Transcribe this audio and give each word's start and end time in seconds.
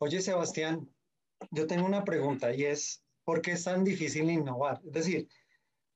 Oye, 0.00 0.20
Sebastián, 0.20 0.88
yo 1.50 1.66
tengo 1.66 1.84
una 1.84 2.04
pregunta 2.04 2.54
y 2.54 2.64
es, 2.64 3.02
¿por 3.24 3.42
qué 3.42 3.52
es 3.52 3.64
tan 3.64 3.82
difícil 3.82 4.30
innovar? 4.30 4.80
Es 4.86 4.92
decir, 4.92 5.28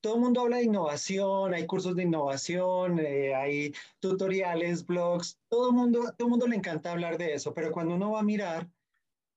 todo 0.01 0.17
el 0.17 0.23
mundo 0.23 0.41
habla 0.41 0.57
de 0.57 0.65
innovación, 0.65 1.55
hay 1.55 1.67
cursos 1.67 1.95
de 1.95 2.03
innovación, 2.03 2.99
eh, 2.99 3.33
hay 3.33 3.73
tutoriales, 4.01 4.85
blogs, 4.85 5.39
todo 5.49 5.69
el 5.69 5.77
mundo, 5.77 6.01
todo 6.19 6.27
el 6.27 6.31
mundo 6.31 6.49
le 6.49 6.57
encanta 6.57 6.91
hablar 6.91 7.17
de 7.17 7.35
eso, 7.35 7.55
pero 7.55 7.71
cuando 7.71 7.95
uno 7.95 8.11
va 8.11 8.21
a 8.21 8.25
mirar, 8.25 8.69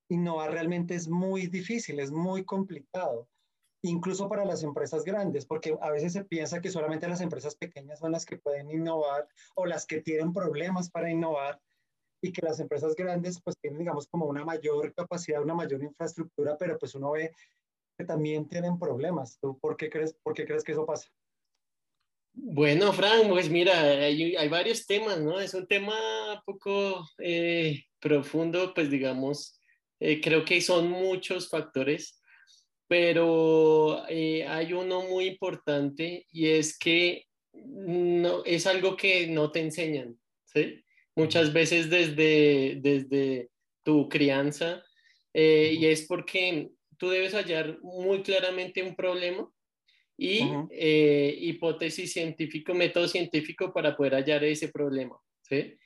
innovar 0.09 0.51
realmente 0.51 0.95
es 0.95 1.07
muy 1.07 1.45
difícil, 1.45 2.00
es 2.00 2.09
muy 2.09 2.43
complicado, 2.43 3.29
incluso 3.84 4.27
para 4.27 4.45
las 4.45 4.63
empresas 4.63 5.04
grandes, 5.04 5.45
porque 5.45 5.77
a 5.79 5.91
veces 5.91 6.13
se 6.13 6.25
piensa 6.25 6.59
que 6.59 6.71
solamente 6.71 7.07
las 7.07 7.21
empresas 7.21 7.54
pequeñas 7.54 8.00
son 8.00 8.13
las 8.13 8.25
que 8.25 8.38
pueden 8.38 8.71
innovar 8.71 9.27
o 9.54 9.68
las 9.68 9.86
que 9.86 10.02
tienen 10.02 10.34
problemas 10.34 10.89
para 10.89 11.11
innovar 11.11 11.61
y 12.26 12.32
que 12.32 12.42
las 12.42 12.60
empresas 12.60 12.96
grandes 12.96 13.39
pues 13.44 13.55
tienen 13.57 13.80
digamos 13.80 14.07
como 14.07 14.25
una 14.25 14.44
mayor 14.44 14.94
capacidad, 14.94 15.44
una 15.44 15.54
mayor 15.54 15.84
infraestructura, 15.84 16.57
pero 16.57 16.78
pues 16.78 16.96
uno 16.96 17.11
ve 17.11 17.33
que 17.97 18.04
también 18.04 18.47
tienen 18.47 18.79
problemas. 18.79 19.38
¿Tú 19.39 19.57
por 19.60 19.78
qué 19.78 19.89
crees, 19.89 20.14
por 20.24 20.33
qué 20.33 20.46
crees 20.46 20.64
que 20.64 20.71
eso 20.71 20.86
pasa? 20.86 21.10
Bueno, 22.33 22.92
Frank, 22.92 23.30
pues 23.30 23.50
mira, 23.50 23.80
hay, 23.80 24.36
hay 24.36 24.50
varios 24.50 24.86
temas, 24.86 25.19
¿no? 25.21 25.39
Es 25.39 25.54
un 25.54 25.68
tema 25.68 25.96
poco 26.46 27.07
eh, 27.19 27.83
profundo, 28.00 28.74
pues 28.74 28.89
digamos, 28.89 29.57
eh, 30.00 30.19
creo 30.19 30.44
que 30.44 30.60
son 30.60 30.89
muchos 30.89 31.50
factores, 31.50 32.22
pero 32.88 34.03
eh, 34.09 34.45
hay 34.45 34.73
uno 34.73 35.03
muy 35.03 35.28
importante 35.28 36.25
y 36.30 36.50
es 36.50 36.78
que 36.78 37.25
no, 37.53 38.44
es 38.44 38.67
algo 38.67 38.97
que 38.97 39.28
no 39.28 39.52
te 39.52 39.61
enseñan, 39.61 40.19
¿sí? 40.44 40.84
Muchas 41.16 41.53
veces 41.53 41.89
desde, 41.89 42.78
desde 42.81 43.50
tu 43.83 44.09
crianza, 44.09 44.83
y 45.33 45.86
es 45.86 46.05
porque 46.08 46.69
tú 46.97 47.09
debes 47.09 47.33
hallar 47.33 47.78
muy 47.81 48.21
claramente 48.23 48.81
un 48.83 48.95
problema 48.95 49.49
y 50.17 50.49
eh, 50.71 51.36
hipótesis 51.39 52.13
científico, 52.13 52.73
método 52.73 53.08
científico 53.08 53.73
para 53.73 53.95
poder 53.95 54.16
hallar 54.16 54.43
ese 54.43 54.69
problema, 54.69 55.17
¿sí? 55.41 55.77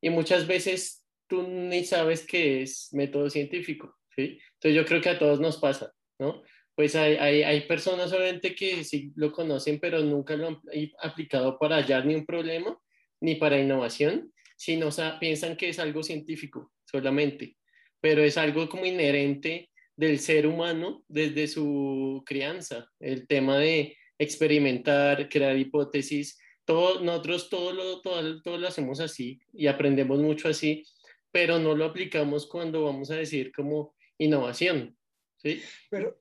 Y 0.00 0.10
muchas 0.10 0.46
veces 0.46 1.04
tú 1.26 1.42
ni 1.42 1.84
sabes 1.84 2.26
qué 2.26 2.62
es 2.62 2.88
método 2.92 3.28
científico, 3.28 3.96
¿sí? 4.14 4.38
Entonces 4.54 4.74
yo 4.74 4.84
creo 4.86 5.00
que 5.00 5.10
a 5.10 5.18
todos 5.18 5.40
nos 5.40 5.58
pasa, 5.58 5.92
¿no? 6.18 6.42
Pues 6.74 6.94
hay, 6.94 7.16
hay, 7.16 7.42
hay 7.42 7.66
personas 7.66 8.12
obviamente 8.12 8.54
que 8.54 8.84
sí 8.84 9.12
lo 9.16 9.32
conocen, 9.32 9.78
pero 9.78 10.00
nunca 10.00 10.36
lo 10.36 10.48
han 10.48 10.60
aplicado 11.02 11.58
para 11.58 11.76
hallar 11.76 12.06
ni 12.06 12.14
un 12.14 12.26
problema, 12.26 12.78
ni 13.20 13.34
para 13.34 13.60
innovación, 13.60 14.32
sino 14.56 14.88
piensan 15.20 15.56
que 15.56 15.68
es 15.68 15.78
algo 15.78 16.02
científico 16.02 16.72
solamente, 16.84 17.56
pero 18.00 18.24
es 18.24 18.36
algo 18.36 18.68
como 18.68 18.86
inherente 18.86 19.70
del 19.96 20.18
ser 20.18 20.46
humano 20.46 21.04
desde 21.08 21.46
su 21.46 22.22
crianza, 22.26 22.90
el 23.00 23.26
tema 23.26 23.58
de 23.58 23.96
experimentar, 24.18 25.28
crear 25.28 25.56
hipótesis, 25.56 26.38
todo, 26.64 27.00
nosotros 27.02 27.48
todo 27.48 27.72
lo, 27.72 28.00
todo, 28.00 28.42
todo 28.42 28.58
lo 28.58 28.68
hacemos 28.68 29.00
así 29.00 29.40
y 29.52 29.66
aprendemos 29.66 30.18
mucho 30.18 30.48
así, 30.48 30.84
pero 31.30 31.58
no 31.58 31.74
lo 31.74 31.84
aplicamos 31.84 32.46
cuando 32.46 32.84
vamos 32.84 33.10
a 33.10 33.16
decir 33.16 33.52
como 33.52 33.94
innovación. 34.18 34.96
¿sí? 35.36 35.62
Pero, 35.90 36.18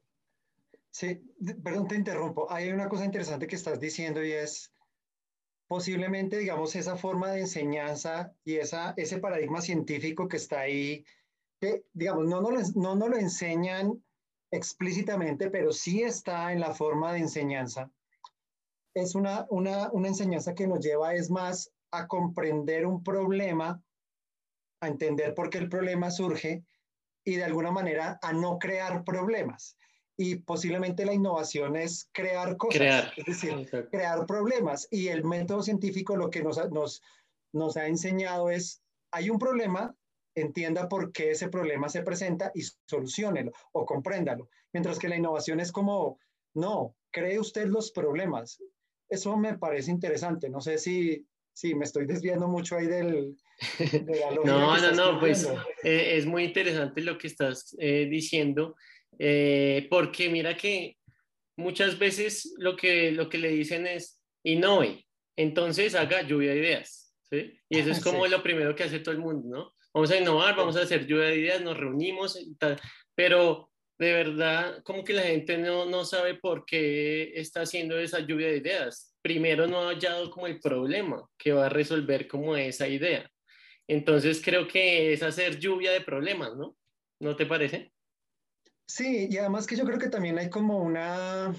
sí, 0.92 1.22
perdón, 1.64 1.88
te 1.88 1.96
interrumpo. 1.96 2.52
Hay 2.52 2.70
una 2.70 2.90
cosa 2.90 3.06
interesante 3.06 3.48
que 3.48 3.56
estás 3.56 3.80
diciendo 3.80 4.24
y 4.24 4.32
es 4.32 4.75
posiblemente, 5.68 6.38
digamos, 6.38 6.76
esa 6.76 6.96
forma 6.96 7.32
de 7.32 7.42
enseñanza 7.42 8.34
y 8.44 8.56
esa, 8.56 8.94
ese 8.98 9.18
paradigma 9.18 9.62
científico 9.62 10.28
que 10.28 10.38
está 10.38 10.62
ahí 10.62 11.06
que, 11.60 11.86
digamos, 11.94 12.26
no 12.26 12.42
nos, 12.42 12.76
no, 12.76 12.96
no 12.96 13.08
lo 13.08 13.18
enseñan 13.18 14.04
explícitamente, 14.52 15.50
pero 15.50 15.72
sí 15.72 16.04
está 16.04 16.52
en 16.52 16.60
la 16.60 16.74
forma 16.74 17.14
de 17.14 17.20
enseñanza. 17.20 17.90
Es 18.94 19.16
una, 19.16 19.46
una, 19.50 19.92
una 19.92 20.08
enseñanza 20.08 20.54
que 20.54 20.68
nos 20.68 20.80
lleva, 20.80 21.14
es 21.14 21.30
más, 21.30 21.72
a 21.92 22.08
comprender 22.08 22.86
un 22.86 23.04
problema, 23.04 23.82
a 24.82 24.88
entender 24.88 25.34
por 25.34 25.50
qué 25.50 25.58
el 25.58 25.70
problema 25.70 26.12
surge 26.12 26.64
y 27.24 27.36
de 27.36 27.44
alguna 27.44 27.72
manera 27.72 28.20
a 28.22 28.34
no 28.34 28.60
crear 28.60 29.04
problemas. 29.04 29.78
Y 30.18 30.36
posiblemente 30.36 31.06
la 31.06 31.14
innovación 31.14 31.76
es 31.76 32.10
crear 32.14 32.56
cosas, 32.56 32.78
crear. 32.78 33.14
es 33.18 33.26
decir, 33.26 33.70
crear 33.92 34.26
problemas. 34.26 34.88
Y 34.90 35.10
el 35.10 35.24
método 35.24 35.62
científico 35.62 36.16
lo 36.16 36.30
que 36.30 36.42
nos, 36.42 36.58
nos, 36.72 37.02
nos 37.52 37.76
ha 37.78 37.88
enseñado 37.88 38.50
es, 38.50 38.82
hay 39.12 39.30
un 39.30 39.40
problema, 39.40 39.94
entienda 40.36 40.88
por 40.88 41.12
qué 41.12 41.32
ese 41.32 41.50
problema 41.50 41.90
se 41.90 42.02
presenta 42.02 42.52
y 42.54 42.62
solucionelo 42.86 43.52
o 43.72 43.86
compréndalo. 43.86 44.50
Mientras 44.74 45.00
que 45.00 45.10
la 45.10 45.18
innovación 45.18 45.60
es 45.60 45.72
como, 45.72 46.20
no, 46.54 46.96
cree 47.12 47.40
usted 47.40 47.68
los 47.68 47.92
problemas. 47.92 48.62
Eso 49.10 49.38
me 49.38 49.58
parece 49.58 49.92
interesante. 49.92 50.50
No 50.50 50.60
sé 50.62 50.78
si, 50.78 51.26
si 51.54 51.76
me 51.76 51.86
estoy 51.86 52.06
desviando 52.06 52.48
mucho 52.48 52.76
ahí 52.76 52.88
del... 52.88 53.38
De 53.70 54.20
la 54.20 54.32
no, 54.46 54.78
no, 54.78 54.92
no, 54.92 55.20
pues 55.20 55.48
eh, 55.84 56.18
es 56.18 56.26
muy 56.26 56.44
interesante 56.44 57.02
lo 57.02 57.18
que 57.18 57.28
estás 57.28 57.76
eh, 57.80 58.08
diciendo, 58.10 58.76
eh, 59.20 59.88
porque 59.90 60.30
mira 60.30 60.56
que 60.56 60.98
muchas 61.58 61.98
veces 61.98 62.54
lo 62.58 62.76
que, 62.76 63.12
lo 63.12 63.30
que 63.30 63.38
le 63.38 63.50
dicen 63.50 63.88
es, 63.88 64.22
innove, 64.44 65.06
entonces 65.36 65.96
haga 65.96 66.22
lluvia 66.22 66.52
de 66.52 66.60
ideas. 66.60 67.14
¿sí? 67.30 67.60
Y 67.70 67.80
eso 67.80 67.92
es 67.92 68.00
como 68.04 68.28
lo 68.28 68.44
primero 68.44 68.76
que 68.76 68.84
hace 68.84 69.00
todo 69.00 69.14
el 69.14 69.22
mundo, 69.22 69.48
¿no? 69.48 69.76
vamos 69.96 70.12
a 70.12 70.18
innovar, 70.18 70.56
vamos 70.58 70.76
a 70.76 70.82
hacer 70.82 71.08
lluvia 71.08 71.28
de 71.28 71.38
ideas, 71.38 71.62
nos 71.62 71.78
reunimos 71.78 72.38
y 72.38 72.54
tal, 72.56 72.78
pero 73.16 73.72
de 73.98 74.12
verdad, 74.12 74.84
como 74.84 75.06
que 75.06 75.14
la 75.14 75.22
gente 75.22 75.58
no, 75.58 75.86
no 75.86 76.04
sabe 76.04 76.36
por 76.36 76.66
qué 76.66 77.32
está 77.36 77.62
haciendo 77.62 77.98
esa 77.98 78.20
lluvia 78.20 78.48
de 78.48 78.58
ideas. 78.58 79.16
Primero 79.22 79.68
no 79.68 79.80
ha 79.80 79.94
hallado 79.94 80.30
como 80.32 80.48
el 80.48 80.60
problema 80.60 81.26
que 81.38 81.54
va 81.54 81.68
a 81.68 81.70
resolver 81.70 82.28
como 82.28 82.58
esa 82.58 82.90
idea. 82.90 83.30
Entonces 83.88 84.42
creo 84.44 84.68
que 84.68 85.14
es 85.14 85.24
hacer 85.24 85.60
lluvia 85.60 85.94
de 85.94 86.02
problemas, 86.02 86.58
¿no? 86.58 86.76
¿No 87.22 87.38
te 87.38 87.46
parece? 87.46 87.94
Sí, 88.88 89.28
y 89.30 89.38
además 89.38 89.68
que 89.68 89.76
yo 89.76 89.86
creo 89.86 90.00
que 90.00 90.10
también 90.10 90.38
hay 90.38 90.50
como 90.50 90.80
una, 90.80 91.54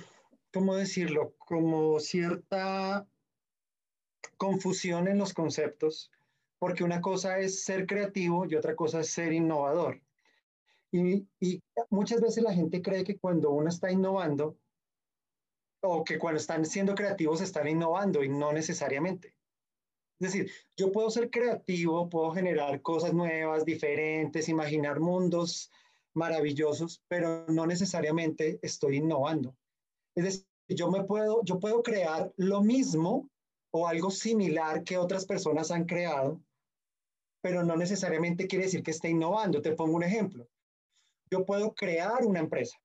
¿cómo 0.53 0.77
decirlo? 0.77 1.35
Como 1.39 1.99
cierta 2.01 3.07
confusión 4.37 5.09
en 5.09 5.19
los 5.19 5.35
conceptos 5.35 6.11
porque 6.59 6.85
una 6.85 7.01
cosa 7.01 7.39
es 7.39 7.65
ser 7.65 7.87
creativo 7.87 8.47
y 8.47 8.55
otra 8.55 8.75
cosa 8.75 9.01
es 9.01 9.11
ser 9.11 9.33
innovador. 9.33 10.01
Y, 10.93 11.27
muchas 11.91 12.21
veces 12.21 12.43
la 12.43 12.55
gente 12.55 12.81
cree 12.81 13.05
que 13.05 13.19
cuando 13.19 13.51
uno 13.51 13.69
está 13.69 13.91
innovando 13.91 14.57
o 15.83 16.05
que 16.05 16.19
cuando 16.19 16.41
están 16.41 16.65
siendo 16.65 16.95
creativos 16.95 17.41
están 17.41 17.69
innovando 17.69 18.25
y 18.25 18.29
no 18.29 18.53
necesariamente. 18.53 19.37
Es 20.19 20.33
decir, 20.33 20.51
yo 20.77 20.91
puedo 20.93 21.11
ser 21.11 21.29
creativo, 21.29 22.09
puedo 22.09 22.31
generar 22.33 22.81
cosas 22.81 23.13
nuevas, 23.13 23.67
diferentes, 23.67 24.49
imaginar 24.49 25.01
mundos 25.01 25.71
maravillosos, 26.16 27.03
pero 27.09 27.47
no 27.49 27.66
necesariamente 27.66 28.59
estoy 28.62 28.97
innovando. 28.97 29.54
Es 30.16 30.25
decir, 30.25 30.47
yo 30.69 30.91
me 30.91 31.04
puedo, 31.04 31.43
yo 31.44 31.60
puedo 31.60 31.82
crear 31.82 32.32
lo 32.37 32.62
mismo 32.62 33.28
o 33.72 33.87
algo 33.87 34.10
similar 34.10 34.82
que 34.82 34.99
otras 34.99 35.27
personas 35.27 35.71
han 35.71 35.84
creado, 35.84 36.41
pero 37.43 37.62
no 37.62 37.77
necesariamente 37.77 38.47
quiere 38.47 38.65
decir 38.65 38.82
que 38.82 38.91
esté 38.91 39.10
innovando. 39.10 39.62
Te 39.62 39.72
pongo 39.72 39.94
un 39.94 40.03
ejemplo. 40.03 40.49
Yo 41.31 41.44
puedo 41.44 41.75
crear 41.75 42.25
una 42.25 42.41
empresa. 42.41 42.77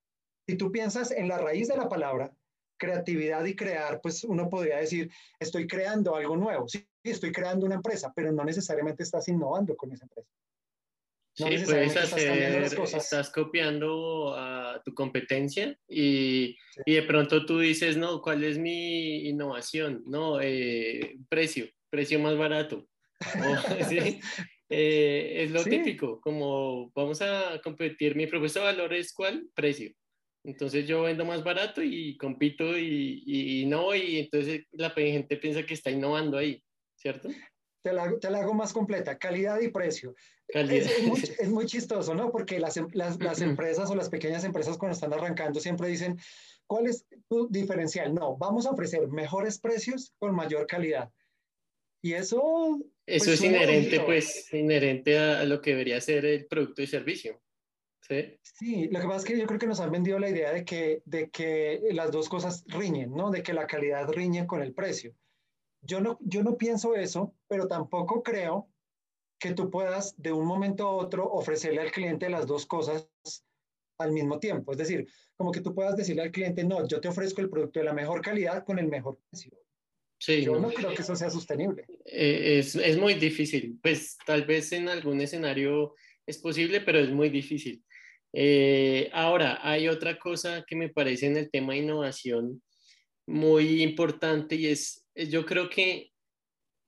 Si 0.47 0.57
tú 0.57 0.71
piensas 0.71 1.11
en 1.11 1.27
la 1.27 1.37
raíz 1.37 1.67
de 1.67 1.77
la 1.77 1.87
palabra, 1.87 2.35
creatividad 2.77 3.45
y 3.45 3.55
crear, 3.55 4.01
pues 4.01 4.23
uno 4.23 4.49
podría 4.49 4.77
decir, 4.77 5.09
estoy 5.39 5.67
creando 5.67 6.15
algo 6.15 6.35
nuevo. 6.35 6.67
Sí, 6.67 6.85
estoy 7.03 7.31
creando 7.31 7.65
una 7.65 7.75
empresa, 7.75 8.11
pero 8.15 8.31
no 8.31 8.43
necesariamente 8.43 9.03
estás 9.03 9.27
innovando 9.27 9.75
con 9.75 9.91
esa 9.91 10.05
empresa. 10.05 10.29
Sí, 11.33 11.43
puedes 11.65 11.97
hacer, 11.97 12.63
estás, 12.63 13.29
copiando 13.29 14.35
a 14.35 14.81
tu 14.83 14.93
competencia 14.93 15.78
y, 15.87 16.57
y, 16.85 16.93
de 16.93 17.01
pronto 17.03 17.45
tú 17.45 17.59
dices, 17.59 17.97
no, 17.97 18.22
¿cuál 18.22 18.43
es 18.43 18.57
mi 18.57 19.28
innovación? 19.28 20.03
No, 20.05 20.39
eh, 20.41 21.17
precio, 21.29 21.67
precio 21.89 22.19
más 22.19 22.37
barato. 22.37 22.87
Eh, 24.73 25.43
es 25.43 25.51
lo 25.51 25.66
típico, 25.66 26.22
como 26.22 26.89
vamos 26.95 27.22
a 27.22 27.59
competir, 27.61 28.16
mi 28.16 28.25
propuesta 28.25 28.61
de 28.61 28.67
valor 28.67 28.93
es 28.93 29.11
cuál? 29.11 29.49
Precio. 29.53 29.91
Entonces 30.45 30.87
yo 30.87 31.03
vendo 31.03 31.25
más 31.25 31.43
barato 31.43 31.84
y 31.84 32.16
compito 32.16 32.77
y, 32.77 33.22
y, 33.25 33.66
no, 33.66 33.93
y 33.93 34.19
entonces 34.19 34.63
la 34.72 34.89
gente 34.91 35.35
piensa 35.35 35.66
que 35.66 35.73
está 35.73 35.91
innovando 35.91 36.37
ahí, 36.37 36.63
¿cierto? 36.95 37.27
Te 37.83 37.93
la, 37.93 38.17
te 38.19 38.29
la 38.29 38.39
hago 38.39 38.53
más 38.53 38.73
completa, 38.73 39.17
calidad 39.17 39.59
y 39.59 39.69
precio. 39.69 40.13
Es, 40.47 41.39
es, 41.39 41.49
muy, 41.49 41.66
chistoso, 41.66 42.13
¿no? 42.13 42.31
Porque 42.31 42.59
las, 42.59 42.79
las, 42.93 43.19
las, 43.19 43.41
empresas 43.41 43.89
o 43.89 43.95
las 43.95 44.09
pequeñas 44.09 44.43
empresas 44.43 44.78
cuando 44.78 44.93
están 44.93 45.13
arrancando 45.13 45.59
siempre 45.59 45.87
dicen, 45.87 46.19
¿cuál 46.67 46.87
es 46.87 47.05
tu 47.29 47.47
diferencial? 47.49 48.13
No, 48.13 48.37
vamos 48.37 48.66
a 48.66 48.72
ofrecer 48.72 49.07
mejores 49.07 49.59
precios 49.59 50.13
con 50.19 50.35
mayor 50.35 50.67
calidad. 50.67 51.09
Y 52.01 52.13
eso... 52.13 52.79
Eso 53.05 53.25
pues, 53.25 53.39
es 53.39 53.43
inherente, 53.43 53.99
pues, 54.01 54.53
inherente 54.53 55.17
a, 55.17 55.43
lo 55.45 55.61
que 55.61 55.72
debería 55.72 55.99
ser 56.01 56.25
el 56.25 56.45
producto 56.45 56.81
y 56.81 56.87
servicio. 56.87 57.41
¿sí? 58.07 58.39
Sí, 58.41 58.87
lo 58.89 58.99
que 58.99 59.07
pasa 59.07 59.17
es 59.17 59.25
que 59.25 59.39
yo 59.39 59.47
creo 59.47 59.59
que 59.59 59.67
nos 59.67 59.79
han 59.79 59.91
vendido 59.91 60.19
la 60.19 60.29
idea 60.29 60.51
de 60.51 60.66
que, 60.66 61.01
de 61.05 61.29
que 61.29 61.81
las 61.91 62.11
dos 62.11 62.29
cosas 62.29 62.63
riñen, 62.67 63.11
¿no? 63.11 63.31
De 63.31 63.43
que 63.43 63.53
la 63.53 63.67
calidad 63.67 64.09
riñe 64.09 64.45
con 64.47 64.61
el 64.61 64.73
precio. 64.73 65.16
Yo 65.81 65.99
no, 65.99 66.17
yo 66.22 66.43
no 66.43 66.57
pienso 66.57 66.95
eso, 66.95 67.35
pero 67.47 67.67
tampoco 67.67 68.22
creo 68.22 68.69
que 69.39 69.53
tú 69.53 69.72
puedas 69.72 70.13
de 70.22 70.31
un 70.31 70.45
momento 70.45 70.87
a 70.87 70.95
otro 70.95 71.25
ofrecerle 71.25 71.81
al 71.81 71.91
cliente 71.91 72.29
las 72.29 72.45
dos 72.45 72.66
cosas 72.66 73.09
al 73.97 74.11
mismo 74.11 74.39
tiempo. 74.39 74.72
Es 74.72 74.78
decir, 74.78 75.07
como 75.35 75.51
que 75.51 75.61
tú 75.61 75.73
puedas 75.73 75.95
decirle 75.95 76.22
al 76.22 76.31
cliente, 76.31 76.63
no, 76.63 76.87
yo 76.87 77.01
te 77.01 77.07
ofrezco 77.07 77.41
el 77.41 77.49
producto 77.49 77.79
de 77.79 77.85
la 77.85 77.93
mejor 77.93 78.22
calidad 78.22 78.63
con 78.63 78.78
el 78.78 78.87
mejor 78.87 79.19
precio. 79.29 79.51
Sí, 80.19 80.43
yo 80.43 80.59
no, 80.59 80.69
creo 80.69 80.93
que 80.93 81.01
eso 81.01 81.16
sea 81.16 81.31
sostenible. 81.31 81.84
Eh, 82.05 82.59
es, 82.59 82.75
es, 82.75 82.97
muy 82.97 83.16
difícil. 83.16 83.79
Pues 83.81 84.17
tal 84.23 84.45
vez 84.45 84.72
en 84.72 84.87
algún 84.87 85.19
escenario 85.19 85.95
es 86.27 86.37
posible, 86.37 86.81
pero 86.81 86.99
es 86.99 87.09
muy 87.09 87.29
difícil. 87.29 87.84
Eh, 88.34 89.09
ahora, 89.13 89.59
hay 89.67 89.87
otra 89.87 90.19
cosa 90.19 90.63
que 90.67 90.75
me 90.75 90.89
parece 90.89 91.25
en 91.25 91.37
el 91.37 91.49
tema 91.49 91.73
de 91.73 91.79
innovación 91.79 92.61
muy 93.31 93.81
importante 93.81 94.55
y 94.55 94.67
es, 94.67 95.05
yo 95.16 95.45
creo 95.45 95.69
que 95.69 96.11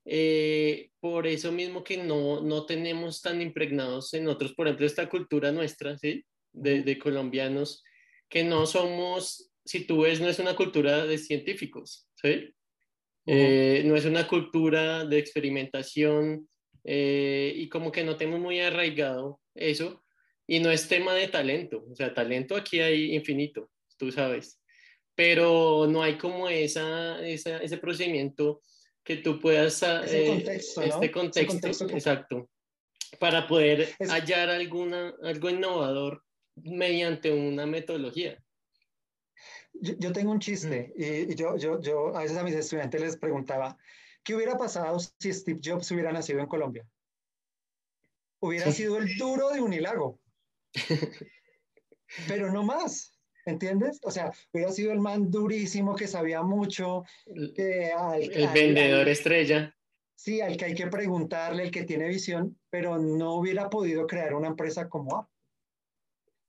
eh, 0.05 0.91
por 0.99 1.25
eso 1.27 1.51
mismo 1.51 1.83
que 1.83 1.97
no, 1.97 2.41
no 2.41 2.65
tenemos 2.65 3.21
tan 3.21 3.41
impregnados 3.41 4.13
en 4.13 4.27
otros, 4.27 4.53
por 4.53 4.67
ejemplo, 4.67 4.85
esta 4.85 5.09
cultura 5.09 5.51
nuestra, 5.51 5.97
¿sí? 5.97 6.25
De, 6.51 6.83
de 6.83 6.99
colombianos, 6.99 7.83
que 8.29 8.43
no 8.43 8.65
somos, 8.65 9.51
si 9.65 9.85
tú 9.85 10.01
ves, 10.01 10.19
no 10.19 10.27
es 10.27 10.39
una 10.39 10.55
cultura 10.55 11.05
de 11.05 11.17
científicos, 11.17 12.07
¿sí? 12.21 12.53
Eh, 13.25 13.83
no 13.85 13.95
es 13.95 14.05
una 14.05 14.27
cultura 14.27 15.05
de 15.05 15.17
experimentación 15.17 16.49
eh, 16.83 17.53
y 17.55 17.69
como 17.69 17.91
que 17.91 18.03
no 18.03 18.17
tenemos 18.17 18.41
muy 18.41 18.59
arraigado 18.59 19.39
eso 19.55 20.03
y 20.45 20.59
no 20.59 20.69
es 20.71 20.89
tema 20.89 21.13
de 21.13 21.29
talento, 21.29 21.85
o 21.89 21.95
sea, 21.95 22.13
talento 22.13 22.57
aquí 22.57 22.81
hay 22.81 23.15
infinito, 23.15 23.71
tú 23.97 24.11
sabes, 24.11 24.59
pero 25.15 25.87
no 25.87 26.01
hay 26.01 26.17
como 26.17 26.49
esa, 26.49 27.25
esa 27.25 27.57
ese 27.57 27.77
procedimiento 27.77 28.61
que 29.03 29.17
tú 29.17 29.39
puedas... 29.39 29.83
Ese 29.83 30.25
eh, 30.25 30.27
contexto, 30.27 30.81
¿no? 30.81 30.87
Este 30.87 31.11
contexto, 31.11 31.89
exacto, 31.89 32.49
para 33.19 33.47
poder 33.47 33.89
hallar 33.99 34.49
alguna, 34.49 35.13
algo 35.23 35.49
innovador 35.49 36.23
mediante 36.55 37.31
una 37.31 37.65
metodología. 37.65 38.41
Yo, 39.73 40.13
tengo 40.13 40.31
un 40.31 40.39
chiste 40.39 40.93
mm. 40.95 41.31
y, 41.31 41.35
yo, 41.35 41.57
yo, 41.57 41.81
yo 41.81 42.15
a 42.15 42.21
veces 42.21 42.37
a 42.37 42.43
mis 42.43 42.53
estudiantes 42.53 43.01
les 43.01 43.17
preguntaba, 43.17 43.77
¿qué 44.23 44.35
hubiera 44.35 44.57
pasado 44.57 44.97
si 44.99 45.33
Steve 45.33 45.59
Jobs 45.63 45.91
hubiera 45.91 46.11
nacido 46.11 46.39
en 46.39 46.47
Colombia? 46.47 46.87
Hubiera 48.39 48.71
sido 48.71 48.97
el 48.97 49.17
duro 49.17 49.49
de 49.49 49.61
Unilago. 49.61 50.19
Pero 52.27 52.51
no 52.51 52.63
más, 52.63 53.12
¿entiendes? 53.45 53.99
O 54.03 54.11
sea, 54.11 54.31
hubiera 54.51 54.71
sido 54.71 54.91
el 54.91 54.99
man 54.99 55.29
durísimo 55.29 55.95
que 55.95 56.07
sabía 56.07 56.41
mucho. 56.41 57.03
Que 57.55 57.91
el 57.91 58.49
vendedor 58.53 59.07
estrella. 59.07 59.75
Sí, 60.15 60.41
al 60.41 60.55
que 60.55 60.65
hay 60.65 60.75
que 60.75 60.87
preguntarle, 60.87 61.63
el 61.63 61.71
que 61.71 61.83
tiene 61.83 62.07
visión, 62.07 62.57
pero 62.69 62.97
no 62.97 63.35
hubiera 63.35 63.69
podido 63.69 64.07
crear 64.07 64.33
una 64.33 64.47
empresa 64.47 64.87
como 64.87 65.17
Apple. 65.17 65.33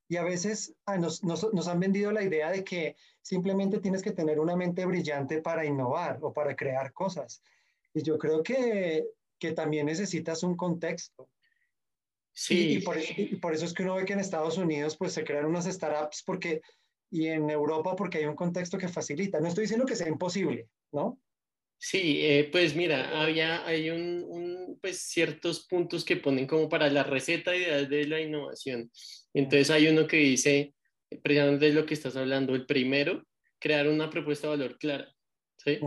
Y 0.06 0.16
a 0.16 0.22
veces 0.22 0.74
ah, 0.86 0.98
nos, 0.98 1.24
nos, 1.24 1.52
nos, 1.52 1.66
han 1.66 1.80
vendido 1.80 2.12
la 2.12 2.22
idea 2.22 2.50
de 2.50 2.62
que 2.62 2.94
simplemente 3.22 3.80
tienes 3.80 4.02
que 4.02 4.12
tener 4.12 4.38
una 4.38 4.54
mente 4.54 4.84
brillante 4.84 5.40
para 5.40 5.64
innovar 5.64 6.18
o 6.20 6.32
para 6.32 6.54
crear 6.54 6.92
cosas. 6.92 7.42
Y 7.94 8.02
yo 8.02 8.18
creo 8.18 8.42
que, 8.42 9.06
que 9.38 9.52
también 9.52 9.86
necesitas 9.86 10.42
un 10.42 10.56
contexto. 10.56 11.28
Sí. 12.32 12.74
Y, 12.74 12.82
por, 12.82 12.96
y, 12.98 13.36
por, 13.36 13.54
eso 13.54 13.64
es 13.64 13.72
que 13.72 13.84
uno 13.84 13.94
ve 13.94 14.04
que 14.04 14.12
en 14.12 14.20
Estados 14.20 14.58
Unidos 14.58 14.96
pues 14.96 15.12
se 15.12 15.24
crean 15.24 15.46
unas 15.46 15.66
startups 15.66 16.22
porque, 16.24 16.60
y 17.14 17.28
en 17.28 17.48
Europa 17.48 17.94
porque 17.94 18.18
hay 18.18 18.24
un 18.24 18.34
contexto 18.34 18.76
que 18.76 18.88
facilita. 18.88 19.38
No 19.38 19.46
estoy 19.46 19.62
diciendo 19.62 19.86
que 19.86 19.94
sea 19.94 20.08
imposible, 20.08 20.66
¿no? 20.90 21.20
Sí, 21.78 22.18
eh, 22.24 22.48
pues 22.50 22.74
mira, 22.74 23.22
había, 23.22 23.64
hay 23.64 23.90
un, 23.90 24.24
un, 24.26 24.78
pues 24.80 24.98
ciertos 24.98 25.64
puntos 25.68 26.04
que 26.04 26.16
ponen 26.16 26.48
como 26.48 26.68
para 26.68 26.90
la 26.90 27.04
receta 27.04 27.52
de 27.52 28.06
la 28.08 28.20
innovación. 28.20 28.90
Entonces 29.32 29.70
hay 29.70 29.86
uno 29.86 30.08
que 30.08 30.16
dice, 30.16 30.74
precisamente 31.22 31.66
de 31.66 31.72
lo 31.72 31.86
que 31.86 31.94
estás 31.94 32.16
hablando, 32.16 32.52
el 32.56 32.66
primero, 32.66 33.22
crear 33.60 33.86
una 33.86 34.10
propuesta 34.10 34.48
de 34.48 34.56
valor 34.56 34.76
clara. 34.76 35.14
¿sí? 35.58 35.78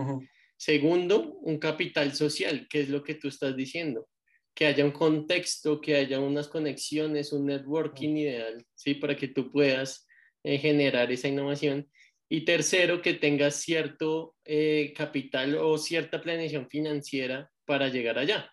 Segundo, 0.55 1.33
un 1.41 1.57
capital 1.57 2.13
social, 2.13 2.67
que 2.69 2.79
es 2.79 2.89
lo 2.89 3.03
que 3.03 3.15
tú 3.15 3.27
estás 3.27 3.53
diciendo, 3.57 4.07
que 4.55 4.65
haya 4.65 4.85
un 4.85 4.91
contexto, 4.91 5.81
que 5.81 5.97
haya 5.97 6.21
unas 6.21 6.47
conexiones, 6.47 7.33
un 7.33 7.47
networking 7.47 8.15
ideal, 8.15 8.65
¿sí? 8.73 8.93
Para 8.93 9.17
que 9.17 9.27
tú 9.27 9.51
puedas 9.51 10.06
eh, 10.43 10.57
generar 10.57 11.11
esa 11.11 11.27
innovación. 11.27 11.89
Y 12.29 12.41
tercero, 12.41 13.01
que 13.01 13.13
tengas 13.13 13.55
cierto 13.55 14.35
eh, 14.43 14.93
capital 14.95 15.55
o 15.55 15.77
cierta 15.77 16.21
planeación 16.21 16.69
financiera 16.69 17.49
para 17.65 17.87
llegar 17.87 18.17
allá. 18.17 18.51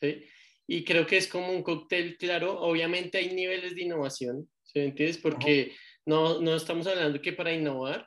¿sí? 0.00 0.24
Y 0.66 0.84
creo 0.84 1.06
que 1.06 1.18
es 1.18 1.28
como 1.28 1.52
un 1.52 1.62
cóctel 1.62 2.16
claro. 2.16 2.60
Obviamente 2.60 3.18
hay 3.18 3.34
niveles 3.34 3.74
de 3.74 3.82
innovación, 3.82 4.48
¿sí? 4.62 4.80
¿entiendes? 4.80 5.18
Porque 5.18 5.72
no, 6.06 6.40
no 6.40 6.56
estamos 6.56 6.86
hablando 6.86 7.20
que 7.20 7.32
para 7.32 7.52
innovar 7.52 8.06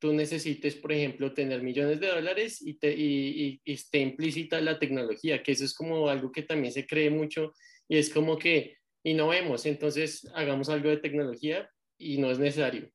tú 0.00 0.12
necesites, 0.12 0.74
por 0.76 0.92
ejemplo, 0.92 1.32
tener 1.32 1.62
millones 1.62 2.00
de 2.00 2.08
dólares 2.08 2.60
y, 2.62 2.74
te, 2.74 2.92
y, 2.92 3.60
y, 3.64 3.72
esté 3.72 3.98
implícita 3.98 4.60
la 4.60 4.78
tecnología, 4.78 5.42
que 5.42 5.52
eso 5.52 5.64
es 5.64 5.74
como 5.74 6.08
algo 6.08 6.32
que 6.32 6.42
también 6.42 6.72
se 6.72 6.86
cree 6.86 7.10
mucho 7.10 7.52
y 7.86 7.98
es 7.98 8.08
como 8.08 8.38
que 8.38 8.78
innovemos, 9.04 9.66
entonces 9.66 10.26
hagamos 10.34 10.68
algo 10.70 10.88
de 10.88 10.96
tecnología 10.96 11.68
y 12.00 12.18
no 12.18 12.30
es 12.30 12.38
necesario 12.38 12.90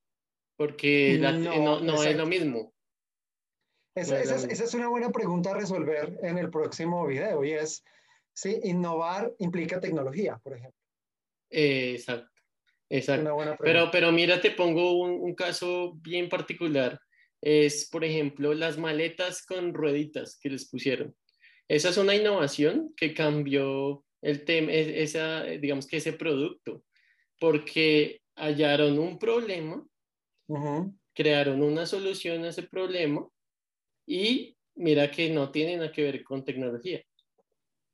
porque 0.57 1.17
no, 1.19 1.79
no, 1.81 2.03
es 2.03 2.15
lo 2.15 2.25
mismo. 2.25 2.73
Esa, 3.95 4.19
esa, 4.19 4.35
esa, 4.47 4.63
es 4.63 4.73
una 4.73 4.89
buena 4.89 5.09
pregunta 5.09 5.51
a 5.51 5.57
resolver 5.57 6.17
en 6.21 6.37
el 6.37 6.49
próximo 6.49 7.05
video 7.07 7.43
y 7.45 7.51
es 7.51 7.83
si 8.33 8.59
innovar 8.63 9.33
implica 9.39 9.79
tecnología, 9.79 10.37
por 10.43 10.53
ejemplo. 10.53 10.79
exacto, 11.49 12.41
exacto. 12.89 13.55
Pero, 13.59 13.89
pero 13.91 14.11
mira, 14.11 14.41
te 14.41 14.51
pongo 14.51 14.99
un, 14.99 15.11
un, 15.11 15.33
caso 15.33 15.93
bien 16.01 16.27
particular. 16.27 16.99
Es, 17.41 17.87
por 17.89 18.03
ejemplo, 18.03 18.53
las 18.53 18.77
maletas 18.77 19.45
con 19.45 19.73
rueditas 19.73 20.37
que 20.41 20.49
les 20.49 20.67
pusieron. 20.69 21.15
Esa 21.67 21.89
es 21.89 21.97
una 21.97 22.15
innovación 22.15 22.93
que 22.97 23.13
cambió 23.13 24.03
el 24.21 24.43
tema, 24.43 24.71
esa, 24.71 25.43
digamos 25.43 25.87
que 25.87 25.97
ese 25.97 26.13
producto, 26.13 26.83
porque 27.39 28.21
hallaron 28.35 28.99
un 28.99 29.17
problema 29.17 29.85
crearon 31.15 31.63
una 31.63 31.85
solución 31.85 32.43
a 32.43 32.49
ese 32.49 32.63
problema 32.63 33.27
y 34.05 34.55
mira 34.75 35.09
que 35.09 35.29
no 35.29 35.49
tiene 35.49 35.77
nada 35.77 35.91
que 35.91 36.03
ver 36.03 36.23
con 36.23 36.43
tecnología. 36.43 37.01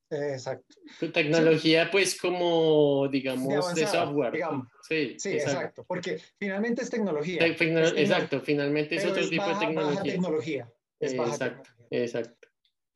Exacto. 0.10 0.76
Tecnología, 1.14 1.90
pues, 1.90 2.20
como, 2.20 3.08
digamos, 3.08 3.74
de, 3.74 3.88
software. 3.88 4.34
Sí, 4.82 5.16
sí 5.18 5.30
exacto. 5.34 5.86
Porque 5.88 6.20
finalmente 6.38 6.82
es 6.82 6.90
tecnología. 6.90 7.46
exacto, 7.46 8.42
finalmente 8.42 8.96
es 8.96 9.06
otro 9.06 9.28
tipo 9.30 9.48
de 9.48 9.56
tecnología. 9.56 9.96
Baja 9.96 10.04
tecnología. 10.04 10.74
Es 11.00 11.16
baja 11.16 11.32
exacto, 11.32 11.70
exacto. 11.90 12.48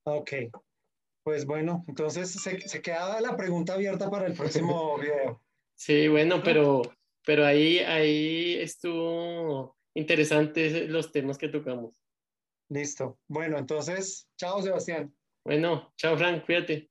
Ok. 0.03 0.31
Pues 1.23 1.45
bueno, 1.45 1.85
entonces 1.87 2.29
se, 2.29 2.59
se 2.59 2.81
queda 2.81 3.21
la 3.21 3.37
pregunta 3.37 3.75
abierta 3.75 4.11
para 4.11 4.27
el 4.27 4.33
próximo 4.33 4.99
video. 4.99 5.41
Sí, 5.73 6.09
bueno, 6.09 6.41
pero 6.43 6.81
pero 7.25 7.45
ahí, 7.45 7.79
ahí 7.79 8.55
estuvo 8.55 9.77
interesante 9.93 10.87
los 10.87 11.11
temas 11.11 11.37
que 11.37 11.49
tocamos. 11.49 12.01
Listo. 12.69 13.19
Bueno, 13.27 13.57
entonces, 13.57 14.27
chao 14.37 14.61
Sebastián. 14.61 15.13
Bueno, 15.43 15.93
chao 15.97 16.17
Frank, 16.17 16.45
cuídate. 16.45 16.89